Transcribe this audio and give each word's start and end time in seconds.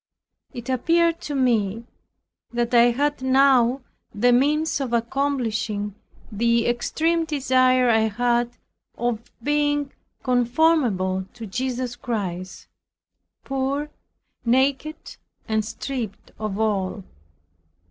It 0.51 0.67
appeared 0.67 1.21
to 1.21 1.35
me 1.35 1.85
that 2.51 2.73
I 2.73 2.85
had 2.85 3.21
now 3.21 3.81
the 4.15 4.33
means 4.33 4.81
of 4.81 4.93
accomplishing 4.93 5.93
the 6.31 6.65
extreme 6.65 7.23
desire 7.23 7.87
I 7.87 8.07
had 8.07 8.57
of 8.97 9.29
being 9.43 9.91
conformable 10.23 11.27
to 11.35 11.45
Jesus 11.45 11.95
Christ, 11.95 12.65
poor, 13.43 13.91
naked, 14.43 15.17
and 15.47 15.63
stripped 15.63 16.31
of 16.39 16.57
all. 16.59 17.03